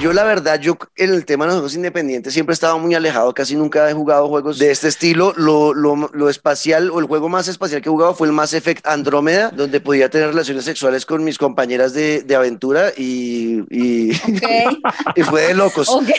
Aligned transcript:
yo 0.00 0.12
la 0.12 0.22
verdad, 0.22 0.60
yo 0.60 0.78
en 0.96 1.12
el 1.12 1.24
tema 1.24 1.44
de 1.44 1.48
los 1.48 1.56
juegos 1.56 1.74
independientes 1.74 2.32
siempre 2.32 2.52
he 2.52 2.54
estado 2.54 2.78
muy 2.78 2.94
alejado, 2.94 3.34
casi 3.34 3.56
nunca 3.56 3.90
he 3.90 3.92
jugado 3.92 4.28
juegos 4.28 4.58
de 4.58 4.70
este 4.70 4.88
estilo. 4.88 5.32
Lo, 5.36 5.74
lo, 5.74 5.96
lo 5.96 6.28
espacial 6.28 6.90
o 6.90 7.00
el 7.00 7.06
juego 7.06 7.28
más 7.28 7.48
espacial 7.48 7.82
que 7.82 7.88
he 7.88 7.92
jugado 7.92 8.14
fue 8.14 8.28
el 8.28 8.32
Mass 8.32 8.54
Effect 8.54 8.86
Andrómeda, 8.86 9.50
donde 9.50 9.80
podía 9.80 10.08
tener 10.08 10.28
relaciones 10.28 10.64
sexuales 10.64 11.04
con 11.04 11.24
mis 11.24 11.38
compañeras 11.38 11.94
de, 11.94 12.22
de 12.22 12.34
aventura 12.36 12.92
y, 12.96 13.64
y, 13.70 14.10
y, 15.16 15.22
fue 15.22 15.48
de 15.48 15.54
locos. 15.54 15.88
Okay. 15.88 16.14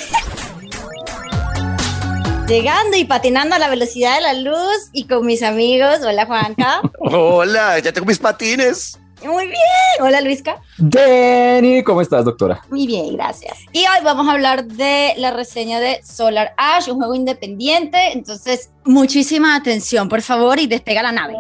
Llegando 2.48 2.98
y 2.98 3.06
patinando 3.06 3.56
a 3.56 3.60
la 3.60 3.70
velocidad 3.70 4.16
de 4.16 4.22
la 4.22 4.34
luz 4.34 4.90
y 4.92 5.08
con 5.08 5.26
mis 5.26 5.44
amigos. 5.44 6.00
Hola, 6.04 6.26
Juanca. 6.26 6.82
Hola, 7.00 7.80
ya 7.80 7.94
tengo 7.94 8.08
mis 8.08 8.20
patines. 8.20 9.00
Muy 9.24 9.48
bien. 9.48 9.60
Hola, 10.02 10.22
Luisca. 10.22 10.62
Denny, 10.78 11.84
¿cómo 11.84 12.02
estás, 12.02 12.24
doctora? 12.24 12.62
Muy 12.70 12.88
bien, 12.88 13.16
gracias. 13.16 13.58
Y 13.74 13.80
hoy 13.80 14.04
vamos 14.04 14.28
a 14.28 14.32
hablar 14.32 14.66
de 14.66 15.14
la 15.18 15.32
reseña 15.32 15.80
de 15.80 16.02
Solar 16.04 16.54
Ash, 16.58 16.90
un 16.90 16.98
juego 16.98 17.16
independiente. 17.16 18.14
Entonces, 18.14 18.72
muchísima 18.86 19.56
atención, 19.56 20.08
por 20.08 20.22
favor, 20.22 20.60
y 20.60 20.68
despega 20.68 21.04
la 21.04 21.12
nave. 21.12 21.36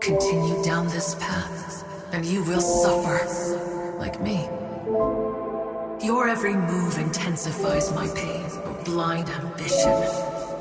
Continue 0.00 0.62
down 0.64 0.86
this 0.88 1.16
path, 1.16 1.84
and 2.12 2.24
you 2.24 2.42
will 2.44 2.60
suffer, 2.60 3.26
like 3.98 4.20
me. 4.22 4.48
Your 6.00 6.28
every 6.28 6.54
move 6.54 6.96
intensifies 6.98 7.90
my 7.92 8.06
pain, 8.14 8.44
your 8.64 8.76
blind 8.84 9.28
ambition, 9.28 9.92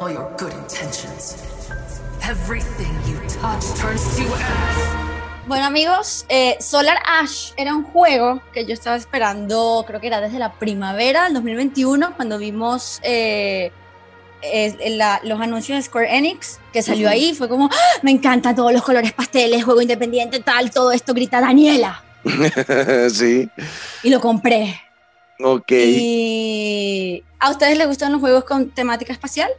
all 0.02 0.10
your 0.10 0.34
good 0.38 0.52
intentions. 0.54 1.38
Everything 2.24 2.92
you 3.06 3.20
touch 3.30 3.64
turns 3.76 4.18
to 4.18 4.24
ash. 4.24 5.07
Bueno 5.48 5.66
amigos, 5.66 6.26
eh, 6.28 6.58
Solar 6.60 6.98
Ash 7.06 7.52
era 7.56 7.74
un 7.74 7.86
juego 7.86 8.42
que 8.52 8.66
yo 8.66 8.74
estaba 8.74 8.98
esperando, 8.98 9.86
creo 9.88 10.02
que 10.02 10.08
era 10.08 10.20
desde 10.20 10.40
la 10.40 10.52
primavera 10.52 11.24
del 11.24 11.36
2021, 11.36 12.18
cuando 12.18 12.38
vimos 12.38 13.00
eh, 13.02 13.72
la, 14.90 15.22
los 15.24 15.40
anuncios 15.40 15.78
de 15.78 15.84
Square 15.84 16.18
Enix, 16.18 16.60
que 16.74 16.82
salió 16.82 17.08
ahí, 17.08 17.34
fue 17.34 17.48
como, 17.48 17.70
¡Ah! 17.72 18.00
me 18.02 18.12
encantan 18.12 18.58
todos 18.58 18.74
los 18.74 18.84
colores 18.84 19.14
pasteles, 19.14 19.64
juego 19.64 19.82
independiente, 19.82 20.42
tal, 20.42 20.70
todo 20.70 20.92
esto, 20.92 21.14
grita 21.14 21.40
Daniela. 21.40 22.04
sí. 23.10 23.50
Y 24.04 24.10
lo 24.10 24.20
compré. 24.20 24.82
Ok. 25.40 25.72
¿Y 25.72 27.24
a 27.40 27.52
ustedes 27.52 27.78
les 27.78 27.88
gustan 27.88 28.12
los 28.12 28.20
juegos 28.20 28.44
con 28.44 28.70
temática 28.72 29.14
espacial? 29.14 29.50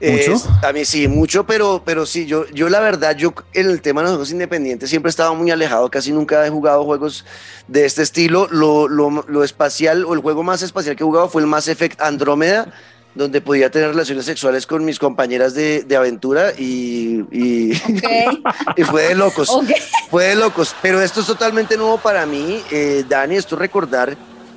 ¿Mucho? 0.00 0.42
a 0.62 0.72
mí 0.72 0.84
sí, 0.84 1.08
mucho, 1.08 1.46
pero, 1.46 1.82
pero 1.84 2.04
sí, 2.04 2.26
yo, 2.26 2.46
yo 2.50 2.68
la 2.68 2.80
verdad, 2.80 3.16
yo 3.16 3.32
en 3.54 3.70
el 3.70 3.80
tema 3.80 4.02
de 4.02 4.04
los 4.04 4.12
juegos 4.12 4.30
independientes 4.30 4.90
siempre 4.90 5.08
he 5.08 5.10
estado 5.10 5.34
muy 5.34 5.50
alejado, 5.50 5.90
casi 5.90 6.12
nunca 6.12 6.46
he 6.46 6.50
jugado 6.50 6.84
juegos 6.84 7.24
de 7.68 7.84
este 7.86 8.02
estilo. 8.02 8.46
Lo, 8.50 8.88
lo, 8.88 9.24
lo 9.26 9.44
espacial 9.44 10.04
o 10.04 10.14
el 10.14 10.20
juego 10.20 10.42
más 10.42 10.62
espacial 10.62 10.96
que 10.96 11.02
he 11.02 11.06
jugado 11.06 11.28
fue 11.28 11.42
el 11.42 11.48
Mass 11.48 11.68
Effect 11.68 12.00
Andrómeda, 12.00 12.72
donde 13.14 13.40
podía 13.40 13.70
tener 13.70 13.88
relaciones 13.88 14.26
sexuales 14.26 14.66
con 14.66 14.84
mis 14.84 14.98
compañeras 14.98 15.54
de, 15.54 15.82
de 15.84 15.96
aventura 15.96 16.52
y, 16.56 17.24
y, 17.32 17.72
okay. 17.76 18.42
y, 18.76 18.82
fue 18.82 19.08
de 19.08 19.14
locos. 19.14 19.48
Okay. 19.48 19.76
Fue 20.10 20.24
de 20.24 20.34
locos, 20.34 20.76
pero 20.82 21.00
esto 21.00 21.20
es 21.20 21.26
totalmente 21.26 21.76
nuevo 21.76 21.96
para 21.96 22.26
mí. 22.26 22.62
Eh, 22.70 23.04
Dani, 23.08 23.36
esto 23.36 23.56
recordar 23.56 24.16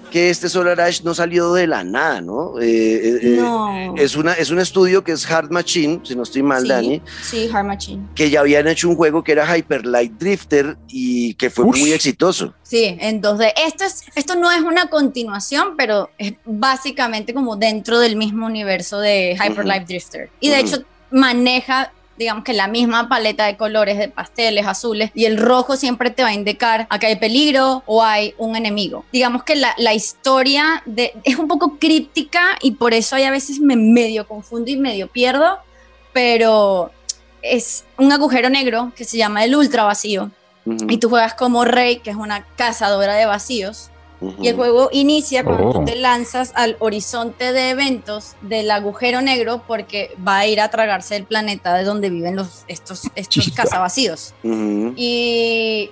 que 0.09 0.29
este 0.29 0.49
Solar 0.49 0.79
Ash 0.81 1.01
no 1.03 1.13
salió 1.13 1.53
de 1.53 1.67
la 1.67 1.83
nada, 1.83 2.21
¿no? 2.21 2.59
Eh, 2.59 3.19
eh, 3.21 3.37
no. 3.37 3.95
Es, 3.95 4.15
una, 4.15 4.33
es 4.33 4.49
un 4.49 4.59
estudio 4.59 5.03
que 5.03 5.11
es 5.11 5.29
Hard 5.29 5.51
Machine, 5.51 6.01
si 6.03 6.15
no 6.15 6.23
estoy 6.23 6.43
mal, 6.43 6.63
sí, 6.63 6.67
Dani. 6.67 7.01
Sí, 7.21 7.49
Hard 7.51 7.65
Machine. 7.65 8.07
Que 8.15 8.29
ya 8.29 8.41
habían 8.41 8.67
hecho 8.67 8.89
un 8.89 8.95
juego 8.95 9.23
que 9.23 9.31
era 9.31 9.57
Hyper 9.57 9.85
Light 9.85 10.13
Drifter 10.13 10.77
y 10.87 11.33
que 11.35 11.49
fue 11.49 11.65
muy 11.65 11.91
exitoso. 11.91 12.53
Sí, 12.63 12.97
entonces 12.99 13.53
esto, 13.65 13.83
es, 13.85 14.03
esto 14.15 14.35
no 14.35 14.51
es 14.51 14.61
una 14.61 14.89
continuación, 14.89 15.75
pero 15.77 16.09
es 16.17 16.33
básicamente 16.45 17.33
como 17.33 17.55
dentro 17.55 17.99
del 17.99 18.15
mismo 18.15 18.45
universo 18.45 18.99
de 18.99 19.33
Hyper 19.33 19.51
uh 19.51 19.61
-huh. 19.61 19.65
Light 19.65 19.87
Drifter. 19.87 20.29
Y 20.39 20.49
de 20.49 20.55
uh 20.55 20.57
-huh. 20.59 20.67
hecho 20.67 20.83
maneja 21.11 21.91
digamos 22.19 22.43
que 22.43 22.53
la 22.53 22.67
misma 22.67 23.07
paleta 23.07 23.45
de 23.45 23.55
colores 23.55 23.97
de 23.97 24.09
pasteles 24.09 24.67
azules 24.67 25.09
y 25.15 25.23
el 25.23 25.37
rojo 25.37 25.77
siempre 25.77 26.11
te 26.11 26.21
va 26.21 26.29
a 26.29 26.33
indicar 26.33 26.85
a 26.89 26.99
que 26.99 27.07
hay 27.07 27.15
peligro 27.15 27.81
o 27.85 28.03
hay 28.03 28.35
un 28.37 28.57
enemigo. 28.57 29.05
Digamos 29.13 29.43
que 29.45 29.55
la, 29.55 29.73
la 29.77 29.93
historia 29.93 30.83
de, 30.85 31.13
es 31.23 31.37
un 31.37 31.47
poco 31.47 31.79
críptica 31.79 32.57
y 32.61 32.71
por 32.71 32.93
eso 32.93 33.15
hay 33.15 33.23
a 33.23 33.31
veces 33.31 33.61
me 33.61 33.77
medio 33.77 34.27
confundo 34.27 34.69
y 34.69 34.75
medio 34.75 35.07
pierdo, 35.07 35.59
pero 36.11 36.91
es 37.41 37.85
un 37.97 38.11
agujero 38.11 38.49
negro 38.49 38.91
que 38.97 39.05
se 39.05 39.17
llama 39.17 39.45
el 39.45 39.55
ultra 39.55 39.85
vacío. 39.85 40.29
Uh 40.65 40.73
-huh. 40.73 40.93
Y 40.93 40.97
tú 40.97 41.07
juegas 41.07 41.35
como 41.35 41.63
Rey, 41.63 41.99
que 41.99 42.09
es 42.09 42.17
una 42.17 42.45
cazadora 42.57 43.15
de 43.15 43.25
vacíos. 43.27 43.91
Uh 44.21 44.31
-huh. 44.31 44.45
Y 44.45 44.47
el 44.49 44.55
juego 44.55 44.89
inicia 44.91 45.43
cuando 45.43 45.69
oh. 45.69 45.73
tú 45.73 45.85
te 45.85 45.95
lanzas 45.95 46.51
al 46.55 46.75
horizonte 46.79 47.53
de 47.53 47.69
eventos 47.69 48.35
del 48.41 48.69
agujero 48.71 49.21
negro 49.21 49.63
porque 49.67 50.11
va 50.27 50.39
a 50.39 50.47
ir 50.47 50.59
a 50.59 50.69
tragarse 50.69 51.15
el 51.15 51.25
planeta 51.25 51.73
de 51.73 51.83
donde 51.83 52.09
viven 52.09 52.35
los, 52.35 52.63
estos, 52.67 53.03
estos 53.15 53.51
cazavacíos. 53.55 54.33
Uh 54.43 54.49
-huh. 54.49 54.93
Y 54.97 55.91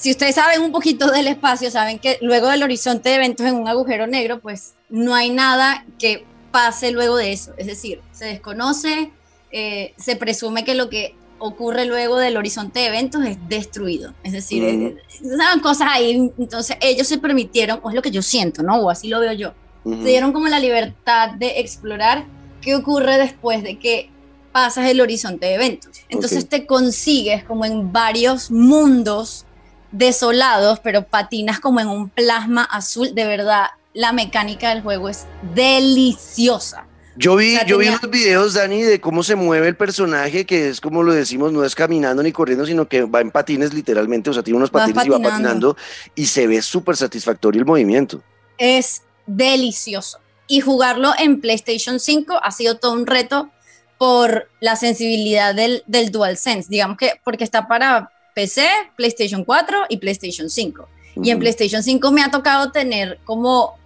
si 0.00 0.10
ustedes 0.10 0.34
saben 0.34 0.62
un 0.62 0.72
poquito 0.72 1.10
del 1.10 1.28
espacio, 1.28 1.70
saben 1.70 1.98
que 1.98 2.18
luego 2.22 2.48
del 2.48 2.62
horizonte 2.62 3.10
de 3.10 3.16
eventos 3.16 3.46
en 3.46 3.54
un 3.54 3.68
agujero 3.68 4.06
negro, 4.06 4.40
pues 4.40 4.74
no 4.88 5.14
hay 5.14 5.28
nada 5.28 5.84
que 5.98 6.24
pase 6.50 6.90
luego 6.90 7.16
de 7.16 7.32
eso. 7.32 7.52
Es 7.58 7.66
decir, 7.66 8.00
se 8.12 8.24
desconoce, 8.24 9.12
eh, 9.52 9.92
se 9.98 10.16
presume 10.16 10.64
que 10.64 10.74
lo 10.74 10.88
que 10.88 11.14
ocurre 11.40 11.84
luego 11.86 12.18
del 12.18 12.36
horizonte 12.36 12.80
de 12.80 12.86
eventos 12.86 13.24
es 13.24 13.36
destruido. 13.48 14.14
Es 14.22 14.32
decir, 14.32 14.62
uh 14.62 15.26
-huh. 15.26 15.60
cosas 15.60 15.88
ahí. 15.90 16.30
Entonces 16.38 16.76
ellos 16.80 17.08
se 17.08 17.18
permitieron, 17.18 17.80
o 17.82 17.88
es 17.88 17.96
lo 17.96 18.02
que 18.02 18.10
yo 18.10 18.22
siento, 18.22 18.62
¿no? 18.62 18.76
O 18.76 18.90
así 18.90 19.08
lo 19.08 19.18
veo 19.18 19.32
yo. 19.32 19.52
Uh 19.84 19.92
-huh. 19.92 20.02
Se 20.02 20.08
dieron 20.08 20.32
como 20.32 20.48
la 20.48 20.60
libertad 20.60 21.30
de 21.30 21.60
explorar 21.60 22.26
qué 22.60 22.76
ocurre 22.76 23.18
después 23.18 23.62
de 23.62 23.78
que 23.78 24.10
pasas 24.52 24.86
el 24.88 25.00
horizonte 25.00 25.46
de 25.46 25.54
eventos. 25.54 25.90
Entonces 26.08 26.44
okay. 26.44 26.60
te 26.60 26.66
consigues 26.66 27.44
como 27.44 27.64
en 27.64 27.92
varios 27.92 28.50
mundos 28.50 29.46
desolados, 29.92 30.80
pero 30.80 31.06
patinas 31.06 31.60
como 31.60 31.80
en 31.80 31.88
un 31.88 32.08
plasma 32.08 32.64
azul. 32.64 33.14
De 33.14 33.24
verdad, 33.26 33.66
la 33.94 34.12
mecánica 34.12 34.70
del 34.70 34.82
juego 34.82 35.08
es 35.08 35.26
deliciosa. 35.54 36.86
Yo 37.20 37.36
vi, 37.36 37.54
yo 37.66 37.76
vi 37.76 37.88
unos 37.88 38.08
videos, 38.08 38.54
Dani, 38.54 38.80
de 38.80 38.98
cómo 38.98 39.22
se 39.22 39.34
mueve 39.34 39.68
el 39.68 39.76
personaje, 39.76 40.46
que 40.46 40.70
es 40.70 40.80
como 40.80 41.02
lo 41.02 41.12
decimos, 41.12 41.52
no 41.52 41.62
es 41.66 41.74
caminando 41.74 42.22
ni 42.22 42.32
corriendo, 42.32 42.64
sino 42.64 42.88
que 42.88 43.02
va 43.02 43.20
en 43.20 43.30
patines 43.30 43.74
literalmente, 43.74 44.30
o 44.30 44.32
sea, 44.32 44.42
tiene 44.42 44.56
unos 44.56 44.70
patines 44.70 45.04
y 45.04 45.10
va 45.10 45.18
patinando 45.18 45.76
y 46.14 46.24
se 46.24 46.46
ve 46.46 46.62
súper 46.62 46.96
satisfactorio 46.96 47.60
el 47.60 47.66
movimiento. 47.66 48.22
Es 48.56 49.02
delicioso. 49.26 50.18
Y 50.48 50.60
jugarlo 50.60 51.12
en 51.18 51.42
PlayStation 51.42 52.00
5 52.00 52.40
ha 52.42 52.50
sido 52.52 52.78
todo 52.78 52.94
un 52.94 53.06
reto 53.06 53.50
por 53.98 54.48
la 54.60 54.76
sensibilidad 54.76 55.54
del, 55.54 55.82
del 55.86 56.10
DualSense, 56.10 56.70
digamos 56.70 56.96
que 56.96 57.20
porque 57.22 57.44
está 57.44 57.68
para 57.68 58.10
PC, 58.34 58.66
PlayStation 58.96 59.44
4 59.44 59.86
y 59.90 59.98
PlayStation 59.98 60.48
5. 60.48 60.82
Uh 60.82 61.20
-huh. 61.20 61.26
Y 61.26 61.30
en 61.30 61.38
PlayStation 61.38 61.82
5 61.82 62.12
me 62.12 62.22
ha 62.22 62.30
tocado 62.30 62.72
tener 62.72 63.18
como 63.26 63.78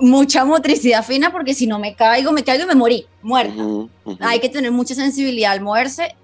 mucha 0.00 0.44
motricidad 0.44 1.04
fina 1.04 1.30
porque 1.30 1.54
si 1.54 1.66
no 1.66 1.78
me 1.78 1.94
caigo, 1.94 2.32
me 2.32 2.44
caigo 2.44 2.64
y 2.64 2.66
me 2.66 2.74
morí, 2.74 3.06
muerta. 3.22 3.62
Uh 3.62 3.88
-huh, 3.88 3.90
uh 4.04 4.12
-huh. 4.12 4.16
Hay 4.20 4.40
que 4.40 4.48
tener 4.48 4.72
mucha 4.72 4.94
sensibilidad 4.94 5.52
al 5.52 5.60
moverse 5.60 6.16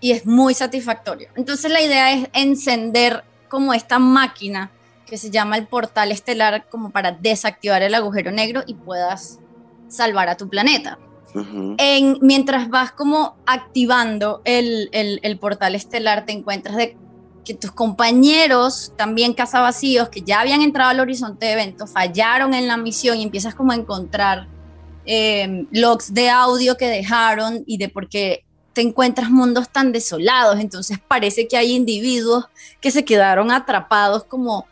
y 0.00 0.12
es 0.12 0.26
muy 0.26 0.54
satisfactorio. 0.54 1.28
Entonces 1.36 1.70
la 1.70 1.80
idea 1.80 2.12
es 2.12 2.28
encender 2.32 3.24
como 3.48 3.74
esta 3.74 3.98
máquina 3.98 4.70
que 5.06 5.18
se 5.18 5.30
llama 5.30 5.56
el 5.56 5.66
portal 5.66 6.12
estelar 6.12 6.66
como 6.70 6.90
para 6.90 7.12
desactivar 7.12 7.82
el 7.82 7.94
agujero 7.94 8.30
negro 8.30 8.62
y 8.66 8.74
puedas 8.74 9.40
salvar 9.88 10.28
a 10.28 10.36
tu 10.36 10.48
planeta. 10.48 10.98
Uh 11.32 11.38
-huh. 11.38 11.74
en, 11.78 12.18
mientras 12.22 12.68
vas 12.70 12.90
como 12.90 13.36
activando 13.46 14.40
el, 14.44 14.88
el, 14.92 15.20
el 15.22 15.38
portal 15.38 15.76
estelar, 15.76 16.24
te 16.24 16.32
encuentras 16.32 16.76
de 16.76 16.96
que 17.44 17.54
tus 17.54 17.72
compañeros, 17.72 18.92
también 18.96 19.34
cazavacíos, 19.34 20.08
que 20.08 20.22
ya 20.22 20.40
habían 20.40 20.62
entrado 20.62 20.90
al 20.90 21.00
horizonte 21.00 21.46
de 21.46 21.52
eventos, 21.52 21.90
fallaron 21.90 22.54
en 22.54 22.66
la 22.66 22.76
misión 22.76 23.18
y 23.18 23.22
empiezas 23.22 23.54
como 23.54 23.72
a 23.72 23.76
encontrar 23.76 24.46
eh, 25.06 25.66
logs 25.70 26.12
de 26.12 26.30
audio 26.30 26.76
que 26.76 26.86
dejaron 26.86 27.64
y 27.66 27.78
de 27.78 27.88
por 27.88 28.08
qué 28.08 28.44
te 28.72 28.82
encuentras 28.82 29.30
mundos 29.30 29.68
tan 29.68 29.92
desolados. 29.92 30.60
Entonces 30.60 30.98
parece 31.06 31.48
que 31.48 31.56
hay 31.56 31.72
individuos 31.72 32.46
que 32.80 32.90
se 32.90 33.04
quedaron 33.04 33.50
atrapados 33.50 34.24
como 34.24 34.66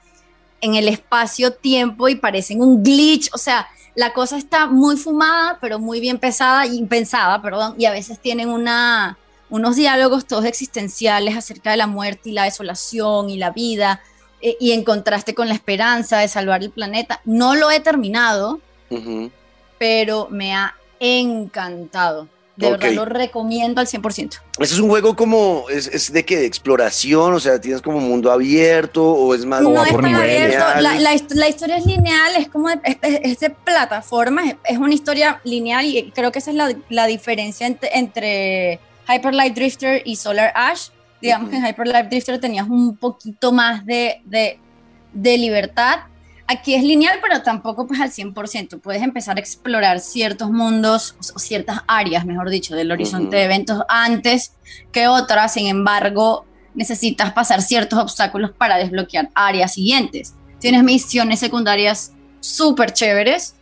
en 0.61 0.75
el 0.75 0.89
espacio-tiempo 0.89 2.09
y 2.09 2.17
parecen 2.17 2.61
un 2.61 2.83
glitch. 2.83 3.31
O 3.33 3.39
sea, 3.39 3.67
la 3.95 4.13
cosa 4.13 4.37
está 4.37 4.67
muy 4.67 4.97
fumada, 4.97 5.59
pero 5.61 5.79
muy 5.79 6.01
bien 6.01 6.19
pesada 6.19 6.67
y 6.67 6.85
pensada, 6.85 7.41
perdón, 7.43 7.75
y 7.79 7.85
a 7.87 7.91
veces 7.91 8.21
tienen 8.21 8.49
una 8.49 9.19
unos 9.51 9.77
diálogos 9.77 10.27
todos 10.27 10.45
existenciales 10.45 11.37
acerca 11.37 11.71
de 11.71 11.77
la 11.77 11.87
muerte 11.87 12.31
y 12.31 12.33
la 12.33 12.45
desolación 12.45 13.31
y 13.31 13.37
la 13.37 13.51
vida, 13.51 14.01
eh, 14.41 14.57
y 14.61 14.73
en 14.73 14.85
contraste 14.85 15.35
con 15.35 15.49
la 15.49 15.55
esperanza 15.55 16.19
de 16.19 16.29
salvar 16.29 16.63
el 16.63 16.71
planeta. 16.71 17.21
No 17.25 17.55
lo 17.55 17.71
he 17.71 17.81
terminado, 17.81 18.61
uh 18.91 18.97
-huh. 18.97 19.31
pero 19.79 20.29
me 20.31 20.55
ha 20.55 20.75
encantado. 21.01 22.29
De 22.59 22.73
verdad 22.73 22.91
lo 22.91 23.05
recomiendo 23.05 23.81
al 23.81 23.87
100%. 23.87 24.41
¿Ese 24.59 24.75
es 24.75 24.81
un 24.81 24.89
juego 24.89 25.15
como, 25.15 25.67
es, 25.71 26.13
de 26.13 26.25
qué? 26.25 26.39
¿De 26.39 26.47
exploración? 26.47 27.33
O 27.33 27.39
sea, 27.39 27.61
¿tienes 27.61 27.81
como 27.81 28.01
mundo 28.01 28.33
abierto 28.33 29.05
o 29.05 29.33
es 29.33 29.45
más 29.47 29.63
no 29.63 29.85
es 29.85 29.93
por 29.93 30.05
abierto. 30.05 30.81
La, 30.81 31.49
historia 31.49 31.77
es 31.77 31.87
lineal, 31.87 32.35
es 32.37 32.49
como 32.49 32.69
de, 32.69 32.81
es, 33.23 33.39
de 33.39 33.51
plataforma, 33.51 34.43
es, 34.65 34.77
una 34.77 34.93
historia 34.93 35.41
lineal 35.45 35.87
y 35.87 36.11
creo 36.11 36.33
que 36.33 36.41
esa 36.41 36.51
es 36.51 36.57
la, 36.89 37.07
diferencia 37.07 37.65
entre, 37.65 38.73
Hyper 38.73 38.88
Light 39.33 39.55
Drifter 39.55 40.03
y 40.05 40.17
Solar 40.17 40.53
Ash. 40.55 40.89
Digamos 41.21 41.51
que 41.51 41.57
en 41.57 41.67
Hyper 41.67 41.87
Light 41.89 42.09
Drifter 42.09 42.41
tenías 42.41 42.69
un 42.69 42.97
poquito 42.97 43.53
más 43.53 43.85
de, 43.85 44.23
de, 44.25 44.61
de 45.13 45.39
libertad 45.39 46.01
aquí 46.49 46.75
es 46.75 46.83
lineal, 46.83 47.19
pero 47.23 47.43
tampoco 47.43 47.87
pues 47.87 48.01
al 48.01 48.11
100%. 48.11 48.81
Puedes 48.81 49.03
empezar 49.03 49.37
a 49.37 49.41
explorar 49.41 50.01
ciertos 50.01 50.51
mundos 50.51 51.15
o 51.35 51.39
ciertas 51.39 51.83
áreas, 51.87 52.25
mejor 52.25 52.51
dicho, 52.51 52.75
del 52.75 52.91
horizonte 52.91 53.37
de 53.37 53.45
eventos 53.45 53.83
antes 53.89 54.55
que 54.91 55.07
otras. 55.07 55.53
Sin 55.53 55.69
embargo, 55.69 56.47
necesitas 56.75 57.33
pasar 57.33 57.63
ciertos 57.63 57.99
obstáculos 58.01 58.51
para 58.51 58.79
desbloquear 58.79 59.29
áreas 59.35 59.75
siguientes. 59.75 60.35
Tienes 60.59 60.83
misiones 60.83 61.39
secundarias 61.39 62.13
súper 62.41 62.93
chéveres 62.93 63.55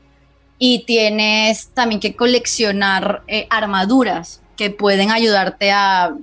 y 0.58 0.84
tienes 0.86 1.68
también 1.74 2.00
que 2.00 2.16
coleccionar 2.16 3.24
eh, 3.26 3.46
armaduras 3.50 4.40
que 4.56 4.70
pueden 4.70 5.10
ayudarte 5.10 5.70
a 5.70 6.16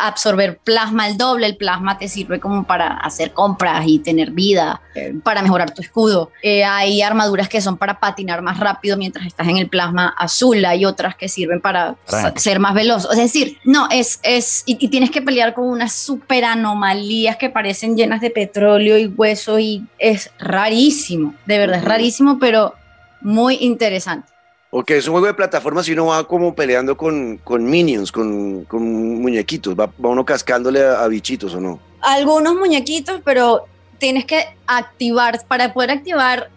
absorber 0.00 0.58
plasma 0.58 1.08
el 1.08 1.16
doble, 1.16 1.46
el 1.46 1.56
plasma 1.56 1.98
te 1.98 2.08
sirve 2.08 2.38
como 2.38 2.64
para 2.64 2.88
hacer 2.88 3.32
compras 3.32 3.84
y 3.86 3.98
tener 3.98 4.30
vida, 4.30 4.80
eh, 4.94 5.14
para 5.22 5.42
mejorar 5.42 5.72
tu 5.72 5.82
escudo. 5.82 6.30
Eh, 6.42 6.64
hay 6.64 7.02
armaduras 7.02 7.48
que 7.48 7.60
son 7.60 7.78
para 7.78 7.98
patinar 7.98 8.42
más 8.42 8.60
rápido 8.60 8.96
mientras 8.96 9.26
estás 9.26 9.48
en 9.48 9.56
el 9.56 9.68
plasma 9.68 10.14
azul, 10.18 10.64
hay 10.64 10.84
otras 10.84 11.16
que 11.16 11.28
sirven 11.28 11.60
para 11.60 11.96
ser 12.36 12.58
más 12.58 12.74
veloz. 12.74 13.08
Es 13.10 13.18
decir, 13.18 13.58
no, 13.64 13.88
es, 13.90 14.20
es 14.22 14.62
y, 14.66 14.88
tienes 14.88 15.10
que 15.10 15.22
pelear 15.22 15.54
con 15.54 15.66
unas 15.66 15.92
super 15.92 16.44
anomalías 16.44 17.36
que 17.36 17.50
parecen 17.50 17.96
llenas 17.96 18.20
de 18.20 18.30
petróleo 18.30 18.98
y 18.98 19.06
hueso 19.06 19.58
y 19.58 19.86
es 19.98 20.30
rarísimo, 20.38 21.34
de 21.46 21.58
verdad 21.58 21.78
es 21.78 21.84
rarísimo, 21.84 22.38
pero 22.38 22.74
muy 23.20 23.56
interesante. 23.60 24.35
Ok, 24.78 24.90
es 24.90 25.06
un 25.06 25.12
juego 25.12 25.26
de 25.26 25.32
plataformas 25.32 25.88
y 25.88 25.92
uno 25.92 26.04
va 26.04 26.28
como 26.28 26.54
peleando 26.54 26.98
con, 26.98 27.38
con 27.38 27.64
minions, 27.64 28.12
con, 28.12 28.64
con 28.64 28.82
muñequitos. 29.22 29.74
Va, 29.74 29.90
uno 29.96 30.22
cascándole 30.22 30.84
a, 30.84 31.06
bichitos 31.08 31.54
o 31.54 31.60
no. 31.62 31.80
Algunos 32.02 32.54
muñequitos, 32.56 33.22
pero 33.24 33.64
tienes 33.96 34.26
que 34.26 34.44
activar, 34.66 35.42
para 35.48 35.72
poder 35.72 35.92
activar 35.92 36.50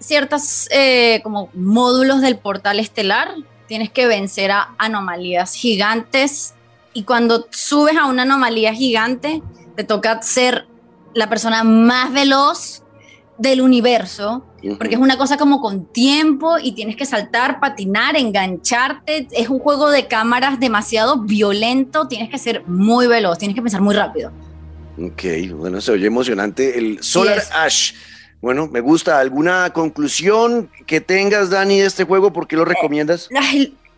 ciertos 0.00 0.66
eh, 0.72 1.20
como 1.22 1.50
módulos 1.54 2.20
del 2.20 2.36
portal 2.36 2.80
estelar, 2.80 3.32
tienes 3.68 3.92
que 3.92 4.08
vencer 4.08 4.50
a 4.50 4.74
anomalías 4.76 5.54
gigantes. 5.54 6.54
Y 6.94 7.04
cuando 7.04 7.46
subes 7.50 7.96
a 7.96 8.06
una 8.06 8.22
anomalía 8.22 8.74
gigante, 8.74 9.40
te 9.76 9.84
toca 9.84 10.20
ser 10.22 10.66
la 11.14 11.28
persona 11.28 11.62
más 11.62 12.12
veloz 12.12 12.82
del 13.38 13.60
universo 13.60 14.44
porque 14.78 14.94
es 14.94 15.00
una 15.00 15.18
cosa 15.18 15.36
como 15.36 15.60
con 15.60 15.86
tiempo 15.86 16.58
y 16.58 16.72
tienes 16.72 16.96
que 16.96 17.04
saltar, 17.04 17.60
patinar, 17.60 18.16
engancharte. 18.16 19.26
Es 19.32 19.48
un 19.48 19.58
juego 19.58 19.90
de 19.90 20.06
cámaras 20.06 20.60
demasiado 20.60 21.18
violento, 21.18 22.06
tienes 22.06 22.30
que 22.30 22.38
ser 22.38 22.64
muy 22.66 23.06
veloz, 23.06 23.38
tienes 23.38 23.54
que 23.54 23.62
pensar 23.62 23.80
muy 23.80 23.94
rápido. 23.94 24.30
Ok, 24.98 25.22
bueno, 25.54 25.80
se 25.80 25.92
oye 25.92 26.06
emocionante. 26.06 26.78
El 26.78 27.02
Solar 27.02 27.42
Ash. 27.54 27.92
Bueno, 28.40 28.68
me 28.68 28.80
gusta. 28.80 29.20
¿Alguna 29.20 29.70
conclusión 29.70 30.70
que 30.86 31.00
tengas, 31.00 31.50
Dani, 31.50 31.80
de 31.80 31.86
este 31.86 32.04
juego? 32.04 32.32
¿Por 32.32 32.46
qué 32.46 32.56
lo 32.56 32.62
eh, 32.62 32.66
recomiendas? 32.66 33.28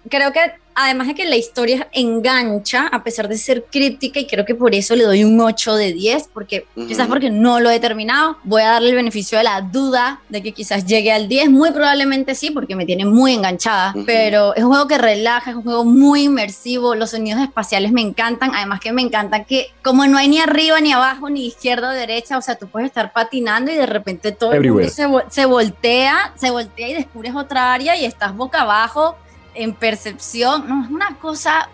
Creo 0.08 0.32
que 0.32 0.40
además 0.74 1.06
de 1.06 1.14
que 1.14 1.24
la 1.24 1.36
historia 1.36 1.88
engancha, 1.92 2.88
a 2.88 3.04
pesar 3.04 3.28
de 3.28 3.38
ser 3.38 3.64
crítica, 3.70 4.18
y 4.20 4.26
creo 4.26 4.44
que 4.44 4.54
por 4.54 4.74
eso 4.74 4.96
le 4.96 5.04
doy 5.04 5.24
un 5.24 5.40
8 5.40 5.76
de 5.76 5.92
10, 5.92 6.30
porque 6.32 6.66
quizás 6.74 7.06
porque 7.06 7.30
no 7.30 7.60
lo 7.60 7.70
he 7.70 7.80
terminado, 7.80 8.38
voy 8.44 8.62
a 8.62 8.72
darle 8.72 8.90
el 8.90 8.96
beneficio 8.96 9.38
de 9.38 9.44
la 9.44 9.60
duda 9.60 10.20
de 10.28 10.42
que 10.42 10.52
quizás 10.52 10.84
llegue 10.84 11.12
al 11.12 11.28
10, 11.28 11.50
muy 11.50 11.70
probablemente 11.70 12.34
sí, 12.34 12.50
porque 12.50 12.76
me 12.76 12.86
tiene 12.86 13.04
muy 13.04 13.34
enganchada, 13.34 13.94
pero 14.04 14.54
es 14.54 14.64
un 14.64 14.70
juego 14.70 14.88
que 14.88 14.98
relaja, 14.98 15.50
es 15.50 15.56
un 15.56 15.62
juego 15.62 15.84
muy 15.84 16.24
inmersivo, 16.24 16.94
los 16.94 17.10
sonidos 17.10 17.40
espaciales 17.40 17.92
me 17.92 18.00
encantan, 18.00 18.52
además 18.54 18.80
que 18.80 18.92
me 18.92 19.02
encanta 19.02 19.44
que 19.44 19.68
como 19.82 20.06
no 20.06 20.18
hay 20.18 20.28
ni 20.28 20.40
arriba, 20.40 20.80
ni 20.80 20.92
abajo, 20.92 21.30
ni 21.30 21.46
izquierda 21.46 21.90
o 21.90 21.92
derecha, 21.92 22.36
o 22.36 22.42
sea, 22.42 22.56
tú 22.56 22.66
puedes 22.66 22.88
estar 22.88 23.12
patinando 23.12 23.70
y 23.70 23.76
de 23.76 23.86
repente 23.86 24.32
todo 24.32 24.52
el 24.52 24.68
mundo 24.68 24.88
se, 24.88 25.06
se 25.30 25.46
voltea, 25.46 26.32
se 26.36 26.50
voltea 26.50 26.88
y 26.88 26.94
descubres 26.94 27.34
otra 27.34 27.72
área 27.72 27.96
y 27.96 28.04
estás 28.04 28.34
boca 28.34 28.62
abajo 28.62 29.16
en 29.54 29.74
percepción, 29.74 30.68
no, 30.68 30.84
es 30.84 30.90
una 30.90 31.16
cosa 31.18 31.68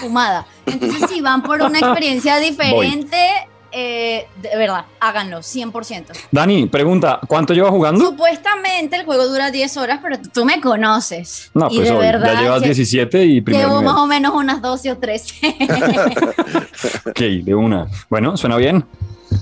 fumada. 0.00 0.46
Entonces, 0.66 1.10
si 1.10 1.20
van 1.20 1.42
por 1.42 1.62
una 1.62 1.78
experiencia 1.78 2.38
diferente, 2.38 3.16
eh, 3.74 4.26
de 4.42 4.56
verdad, 4.56 4.84
háganlo, 5.00 5.38
100%. 5.38 6.12
Dani, 6.30 6.66
pregunta, 6.66 7.18
¿cuánto 7.26 7.54
llevas 7.54 7.70
jugando? 7.70 8.04
Supuestamente 8.04 8.96
el 8.96 9.06
juego 9.06 9.26
dura 9.26 9.50
10 9.50 9.76
horas, 9.78 10.00
pero 10.02 10.18
tú 10.32 10.44
me 10.44 10.60
conoces. 10.60 11.50
No, 11.54 11.68
pues 11.68 11.88
de 11.88 11.94
verdad, 11.94 12.34
ya 12.34 12.42
llevas 12.42 12.62
17 12.62 13.24
y 13.24 13.40
primero. 13.40 13.68
Llevo 13.68 13.82
más 13.82 13.96
o 13.96 14.06
menos 14.06 14.34
unas 14.34 14.60
12 14.60 14.92
o 14.92 14.98
13. 14.98 15.56
ok, 17.06 17.18
de 17.18 17.54
una. 17.54 17.86
Bueno, 18.10 18.36
suena 18.36 18.56
bien. 18.58 18.84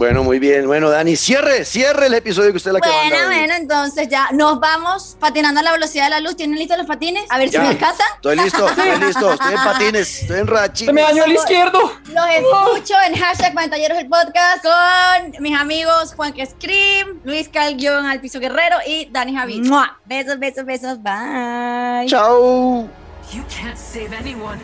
Bueno, 0.00 0.24
muy 0.24 0.38
bien. 0.38 0.66
Bueno, 0.66 0.88
Dani, 0.88 1.14
cierre, 1.14 1.66
cierre 1.66 2.06
el 2.06 2.14
episodio 2.14 2.52
que 2.52 2.56
usted 2.56 2.72
la 2.72 2.78
bueno, 2.78 2.94
Bueno, 2.94 3.26
bueno, 3.26 3.54
entonces 3.54 4.08
ya 4.08 4.30
nos 4.32 4.58
vamos 4.58 5.18
patinando 5.20 5.60
a 5.60 5.62
la 5.62 5.72
velocidad 5.72 6.04
de 6.04 6.10
la 6.12 6.20
luz. 6.20 6.36
¿Tienen 6.36 6.58
listos 6.58 6.78
los 6.78 6.86
patines? 6.86 7.26
A 7.28 7.36
ver 7.36 7.50
si 7.50 7.58
me 7.58 7.68
alcanzan. 7.68 8.06
Estoy 8.14 8.36
listo, 8.36 8.66
estoy 8.70 8.98
listo. 8.98 9.32
Estoy 9.34 9.52
en 9.52 9.62
patines, 9.62 10.22
estoy 10.22 10.38
en 10.38 10.46
rachines. 10.46 10.94
me 10.94 11.02
daño 11.02 11.24
al 11.24 11.32
izquierdo. 11.32 11.92
Los 12.14 12.26
escucho 12.30 12.94
en 13.06 13.14
hashtag 13.14 13.52
Pantalleros 13.52 13.98
el 13.98 14.08
podcast 14.08 14.64
con 14.64 15.42
mis 15.42 15.54
amigos 15.54 16.14
Juan 16.16 16.32
que 16.32 16.46
Scream, 16.46 17.20
Luis 17.22 17.50
Calguión 17.50 18.06
al 18.06 18.22
piso 18.22 18.40
guerrero 18.40 18.76
y 18.86 19.04
Dani 19.10 19.36
Javi. 19.36 19.60
Besos, 20.06 20.38
besos, 20.38 20.64
besos. 20.64 21.02
Bye. 21.02 22.06
Chao. 22.06 22.88
You 23.34 23.44
can't 23.50 23.76
save 23.76 24.14
anyone. 24.14 24.58